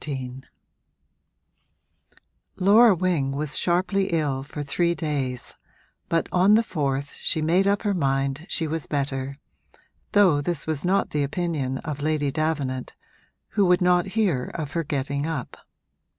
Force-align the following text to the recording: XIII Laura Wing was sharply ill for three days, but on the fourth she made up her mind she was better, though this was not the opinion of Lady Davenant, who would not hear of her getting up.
XIII 0.03 0.41
Laura 2.55 2.95
Wing 2.95 3.33
was 3.33 3.55
sharply 3.55 4.05
ill 4.05 4.41
for 4.41 4.63
three 4.63 4.95
days, 4.95 5.53
but 6.09 6.27
on 6.31 6.55
the 6.55 6.63
fourth 6.63 7.13
she 7.17 7.39
made 7.39 7.67
up 7.67 7.83
her 7.83 7.93
mind 7.93 8.47
she 8.49 8.65
was 8.65 8.87
better, 8.87 9.37
though 10.13 10.41
this 10.41 10.65
was 10.65 10.83
not 10.83 11.11
the 11.11 11.21
opinion 11.21 11.77
of 11.85 12.01
Lady 12.01 12.31
Davenant, 12.31 12.95
who 13.49 13.63
would 13.67 13.79
not 13.79 14.07
hear 14.17 14.45
of 14.55 14.71
her 14.71 14.83
getting 14.83 15.27
up. 15.27 15.55